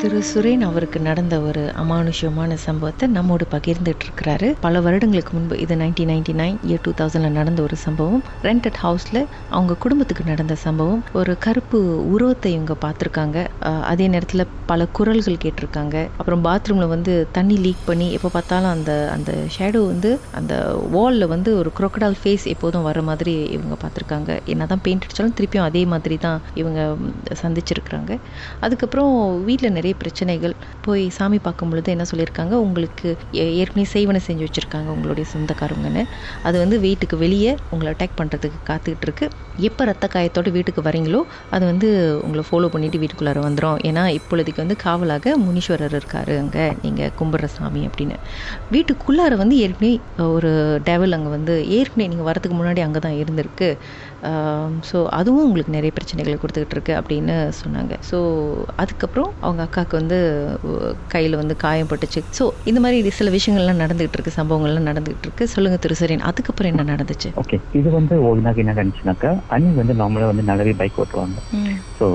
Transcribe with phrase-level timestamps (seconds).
[0.00, 6.10] திரு சுரேன் அவருக்கு நடந்த ஒரு அமானுஷ்யமான சம்பவத்தை நம்மோடு பகிர்ந்துட்டு இருக்கிறாரு பல வருடங்களுக்கு முன்பு இது nineteen
[6.10, 8.22] ninety nine year two தௌசண்ட்ல நடந்த ஒரு சம்பவம்.
[8.46, 9.20] ரெண்டட் ஹவுஸ்ல
[9.54, 11.00] அவங்க குடும்பத்துக்கு நடந்த சம்பவம்.
[11.20, 11.80] ஒரு கருப்பு
[12.12, 13.38] உருவத்தை இவங்க பார்த்துருக்காங்க.
[13.92, 15.96] அதே நேரத்தில் பல குரல்கள் கேட்டிருக்காங்க.
[16.20, 20.54] அப்புறம் பாத்ரூம்ல வந்து தண்ணி லீக் பண்ணி எப்போ பார்த்தாலும் அந்த அந்த ஷேடோ வந்து அந்த
[20.94, 24.30] வாலில் வந்து ஒரு குரோக்கடால் ஃபேஸ் எப்போதும் வர மாதிரி இவங்க பார்த்துருக்காங்க.
[24.54, 26.80] என்னதான் பெயிண்ட் அடித்தாலும் திருப்பியும் அதே மாதிரி தான் இவங்க
[27.42, 28.12] சந்திச்சிருக்கிறாங்க.
[28.66, 29.12] அதுக்கப்புறம்
[29.50, 32.50] வீட்டில் நிறைய பிரச்சனைகள் போய் சாமி பார்க்கும் பொழுது என்ன சொல்லியிருக்காங்க?
[32.50, 36.04] உங்களுக்கு ஏ- ஏற்கனவே செய்வனை செஞ்சு வச்சுருக்காங்க உங்களுடைய சொந்தக்காரங்கன்னு
[36.42, 39.28] அது வந்து வீட்டுக்கு வெளியே உங்களை அட்டாக் பண்ணுறதுக்கு காத்துக்கிட்டு இருக்கு.
[39.56, 44.76] எப்போ ரத்த காயத்தோட வீட்டுக்கு வரீங்களோ அது வந்து உங்களை ஃபாலோ பண்ணிவிட்டு வீட்டுக்குள்ளார வந்துடும் ஏன்னா இப்பொழுதைக்கு வந்து
[44.76, 46.72] காவலாக முனீஸ்வரர் இருக்காரு அங்கே.
[46.82, 48.14] நீங்கள் கும்பிட்ற சாமி அப்படின்னு.
[48.72, 53.76] வீட்டுக்குள்ளார வந்து ஏற்கனவே ஒரு டேவல் அங்கே வந்து ஏற்கனவே நீங்கள் வரதுக்கு முன்னாடி அங்கே தான் இருந்திருக்கு.
[54.88, 57.94] ஸோ அதுவும் உங்களுக்கு நிறைய பிரச்சனைகளை கொடுத்துக்கிட்டு இருக்கு அப்படின்னு சொன்னாங்க.
[58.10, 58.18] ஸோ
[58.76, 60.18] அதுக்கப்புறம் அவங்க அக்காவுக்கு வந்து
[61.06, 62.22] கையில் வந்து காயம் பட்டுச்சு.
[62.38, 65.46] ஸோ இந்த மாதிரி சில விஷயங்கள்லாம் நடந்துகிட்டு இருக்கு சம்பவங்கள்லாம் நடந்துகிட்டு இருக்கு.
[65.46, 67.30] சொல்லுங்க திருசரின் அதுக்கப்புறம் என்ன நடந்துச்சு?
[67.42, 71.38] ஓகே இது வந்து நாள் என்ன நடந்துச்சுனாக்கா அண்ணி வந்து நார்மலாக வந்து நல்லாவே பைக் ஓட்டுவாங்க.
[71.98, 72.06] ஸோ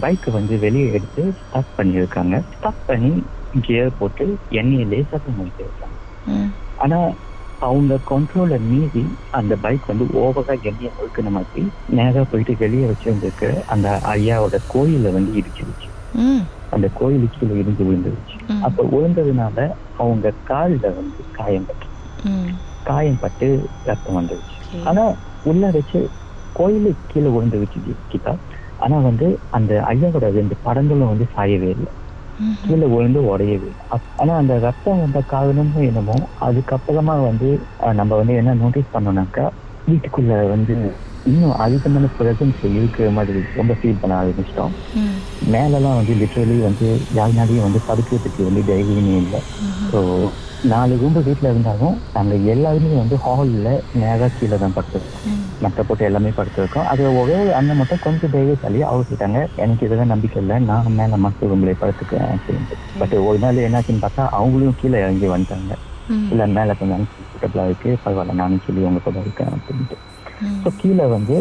[0.00, 2.34] பைக்கை வந்து வெளியே எடுத்து ஸ்டார்ட் பண்ணியிருக்காங்க.
[2.56, 3.12] ஸ்டார்ட் பண்ணி
[3.60, 4.24] கியர் போட்டு
[4.60, 5.20] எண்ணெயை லேசாக
[5.58, 5.96] இருக்காங்க.
[6.26, 6.48] ம்.
[6.74, 6.98] ஆனா
[7.60, 11.62] அவங்க கண்ட்ரோலை மீறி அந்த பைக் வந்து ஓவரா எண்ணெயை ஒழுக்கின மாதிரி
[11.96, 15.88] நேரா போயிட்டு வெளியே வச்சிருந்துருக்கு அந்த ஐயாவோட கோயில வந்து இடிச்சிருச்சு
[16.72, 18.36] அந்த கோயில் கீழே இடிஞ்சு விழுந்துருச்சு.
[18.66, 19.58] அப்ப விழுந்ததுனால
[19.96, 21.86] அவங்க காலில் வந்து காயம் பட்டு
[22.86, 23.46] காயம் பட்டு
[23.82, 24.58] ரத்தம் வந்துருச்சு.
[24.88, 25.02] ஆனா
[25.44, 26.00] உள்ள வச்சு
[26.56, 27.80] கோயிலுக்கு கீழே விழுந்துருச்சு
[28.12, 28.32] கிட்டா
[28.78, 31.92] ஆனா வந்து அந்த ஐயாவோட ரெண்டு படங்களும் வந்து சாயவே இல்லை.
[32.62, 33.20] கீழே விழுந்து.
[33.86, 39.48] அப்- ஆனா அந்த ரத்தம் வந்த காரணமும் என்னமோ அதுக்கப்புறமா வந்து நம்ம வந்து என்ன நோட்டீஸ் பண்ணோம்னாக்கா
[39.86, 44.72] வீட்டுக்குள்ள வந்து இன்னும் அதிகமான பிரசன்ஸ் இருக்கிற மாதிரி ரொம்ப ஃபீல் பண்ண ஆரம்பிச்சிட்டோம்.
[45.38, 49.40] மேலெல்லாம் வந்து லிட்ரலி வந்து யாருனாலையும் வந்து படுக்கிறதுக்கு வந்து தைரியமே இல்லை.
[49.90, 50.30] ஸோ
[50.62, 55.42] நாலு ரூம்பு வீட்டில் இருந்தாலும் நாங்கள் எல்லாருமே வந்து ஹாலில் நேராக கீழே தான் படுத்துருக்கோம் ம்.
[55.60, 60.12] மற்ற போட்டு எல்லாமே படுத்திருக்கோம் அது ஒரே ஒரு அண்ணன் மட்டும் கொஞ்சம் தைரியசாலி அவர் கிட்டாங்க எனக்கு இதெல்லாம்
[60.14, 62.76] நம்பிக்கை இல்லை நான் மேலே மற்ற ரூம்ல படுத்துக்கிறேன் அப்படின்ட்டு.
[63.00, 65.72] பட் ஒரு நாள் என்னாச்சுன்னு பார்த்தா அவங்களும் கீழே இறங்கி வந்துட்டாங்க.
[66.30, 69.96] இல்லை மேலே கொஞ்சம் அன்கம்ஃபர்டபுளாக இருக்கு பரவாயில்ல நானும் சொல்லி உங்க கூட இருக்கேன் அப்படின்ட்டு.
[70.62, 71.36] ஸோ கீழே வந்து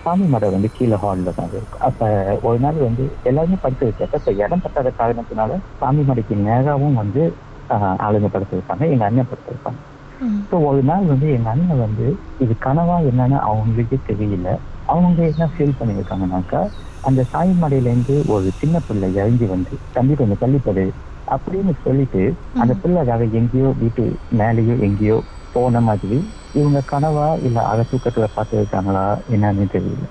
[0.00, 2.06] சாமி மடம் வந்து கீழே ஹாலில் தான் இருக்கும் அப்போ
[2.48, 7.22] ஒரு நாள் வந்து எல்லாருமே படுத்து வச்சப்ப இப்போ இடம் பத்தாத காரணத்தினால சாமி மடைக்கு நேராகவும் வந்து
[8.04, 9.80] ஆளுங்க படுத்து வைப்பாங்க எங்கள் அண்ணன் படுத்து வைப்பாங்க
[10.20, 10.38] ம்.
[10.50, 12.06] ஸோ ஒரு நாள் வந்து எங்க அண்ணன் வந்து
[12.38, 14.48] இது கனவா என்னன்னு அவங்களுக்கே தெரியல.
[14.88, 16.60] அவங்க என்ன ஃபீல் பண்ணியிருக்காங்கனாக்கா
[17.04, 20.84] அந்த சாய் மடையிலேருந்து ஒரு சின்ன பிள்ளை இறங்கி வந்து தம்பி கொஞ்சம் தள்ளிப்படு
[21.28, 22.22] அப்படின்னு சொல்லிட்டு
[22.58, 24.04] அந்த பிள்ளை வேற எங்கேயோ வீட்டு
[24.40, 25.18] மேலேயோ எங்கேயோ
[25.54, 26.18] போன மாதிரி
[26.54, 29.04] இவங்க கனவா இல்ல அக தூக்கத்துல பார்த்துருக்காங்களா
[29.34, 30.04] என்னன்னு தெரியல.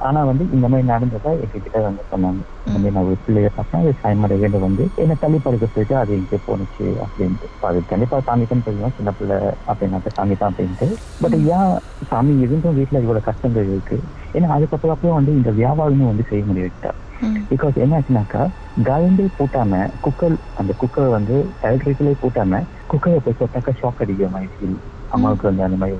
[0.00, 2.42] ஆனா வந்து இந்த மாதிரி நடந்ததா எங்ககிட்ட வந்து சொன்னாங்க.
[2.86, 7.46] நான் ஒரு பிள்ளைய பார்த்தேன் அது சாய்மடையில வந்து என்ன தள்ளி படுக்க சொல்லிட்டு அது எங்கே போணுச்சு அப்படின்ட்டு.
[7.68, 10.88] அது கண்டிப்பா சாமி தான் தெரியும் சின்ன பிள்ளை அப்படின்னாக்க சாமி தான் அப்படின்ட்டு.
[11.22, 11.72] பட் ஏன்
[12.10, 13.98] சாமி இருந்தும் வீட்டுல இவ்வளவு கஷ்டங்கள் இருக்கு?
[14.34, 16.92] ஏன்னா அதுக்கப்புறம் அப்புறம் வந்து இந்த வியாபாரமும் வந்து செய்ய முடியாது
[17.50, 18.42] பிகாஸ் என்னாச்சுனாக்கா
[18.86, 19.72] கரண்டே பூட்டாம
[20.04, 21.36] குக்கர் அந்த குக்கர் வந்து
[21.66, 22.60] எலக்ட்ரிக்கலே பூட்டாம
[22.92, 24.68] குக்கரை போய் தொட்டாக்கா ஷாக் அடிக்கிற மாதிரி
[25.14, 25.98] அம்மாவுக்கு வந்து அந்த மாதிரி.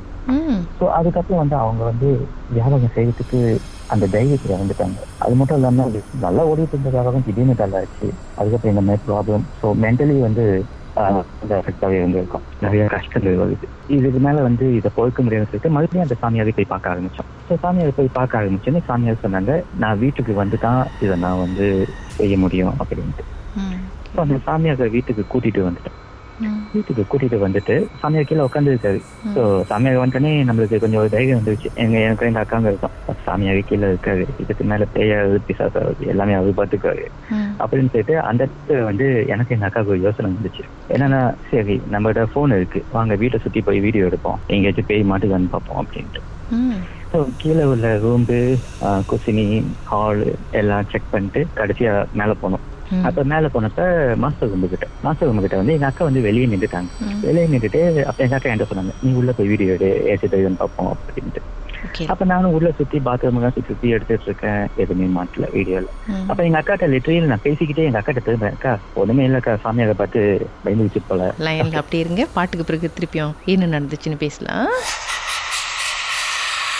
[0.78, 2.08] ஸோ அதுக்கப்புறம் வந்து அவங்க வந்து
[2.56, 3.40] வியாபாரம் செய்யறதுக்கு
[3.94, 8.06] அந்த தைரியத்துல வந்துட்டாங்க அது மட்டும் இல்லாம அது நல்லா ஓடிட்டு இருந்த வியாபாரம் திடீர்னு தள்ளாச்சு
[8.38, 10.44] அதுக்கப்புறம் இந்த மாதிரி ப்ராப்ளம் ஸோ மென்டலி வந்து
[11.56, 13.66] எஃபெக்டாகவே வந்து இருக்கும் நிறைய கஷ்டங்கள் வருது.
[13.96, 17.28] இதுக்கு மேல வந்து இதை பொறுக்க முடியாதுன்னு சொல்லிட்டு மறுபடியும் அந்த சாமியாரை போய் பார்க்க ஆரம்பிச்சோம்.
[17.48, 21.66] ஸோ சாமியாரை போய் பார்க்க ஆரம்பிச்சோன்னே சாமியார் சொன்னாங்க நான் வீட்டுக்கு வந்து தான் இதை நான் வந்து
[22.18, 23.24] செய்ய முடியும் அப்படின்ட்டு.
[24.14, 25.98] ஸோ அந்த சாமியாரை வீட்டுக்கு கூட்டிட்டு வந்துட்டேன்.
[26.74, 29.00] வீட்டுக்கு கூட்டிட்டு வந்துட்டு சாமியார் கீழே உட்காந்துருக்காரு
[29.34, 31.68] ஸோ சாமியார் வந்துட்டோன்னே நம்மளுக்கு கொஞ்சம் ஒரு தைரியம் வந்துருச்சு.
[31.74, 32.94] எங்க எனக்கு எங்க அக்காங்க இருக்கும்
[33.26, 34.24] சாமியார் கீழே இருக்காரு.
[34.42, 37.04] இதுக்கு மேல பேயாவது பிசாசாவது எல்லாமே அவர் பார்த்துக்காரு
[37.36, 37.50] ம்.
[37.62, 40.64] அப்படின்னு சொல்லிட்டு அந்த இடத்துல வந்து எனக்கு எங்க அக்காவுக்கு ஒரு யோசனை வந்துச்சு.
[40.88, 42.82] என்னன்னா சரி நம்மகிட்ட போன் இருக்கு.
[42.90, 44.40] வாங்க வீட்டை சுத்தி போய் வீடியோ எடுப்போம்.
[44.46, 46.22] எங்கேயாச்சும் பேய் மாட்டுதான்னு பார்ப்போம் அப்படின்ட்டு.
[47.12, 48.38] ஸோ கீழே உள்ள ரூம்பு
[49.10, 49.46] குசினி
[49.84, 50.22] ஹால்
[50.52, 52.64] எல்லாம் செக் பண்ணிட்டு கடைசியா மேலே போனோம்.
[53.08, 53.80] அப்ப மேல போனப்ப
[54.22, 56.90] மாஸ்டர் ரூம் கிட்ட மாஸ்டர் ரூம் கிட்ட வந்து எங்க அக்கா வந்து வெளியே நின்றுட்டாங்க.
[57.22, 57.80] வெளியே நின்றுட்டு
[58.10, 61.42] அப்ப எங்க அக்கா என்கிட்ட சொன்னாங்க நீ உள்ள போய் வீடியோ எடு ஏசி தெரியும் பார்ப்போம் அப்படின்ட்டு.
[62.08, 65.88] அப்ப நானும் உள்ள சுத்தி பாத்ரூம் எல்லாம் சுத்தி சுத்தி எடுத்துட்டு இருக்கேன் எதுவுமே மாட்டல வீடியோல
[66.30, 70.20] அப்ப எங்க அக்காட்ட லிட்டரியில் நான் பேசிக்கிட்டே எங்க அக்காட்ட திரும்ப அக்கா ஒண்ணுமே இல்லக்கா சாமியாரை பார்த்து
[70.64, 71.26] பயந்து வச்சு போல.
[71.46, 74.70] லைன்ல அப்படி இருங்க பாட்டுக்கு பிறகு திருப்பியும் என்ன நடந்துச்சுன்னு பேசலாம்.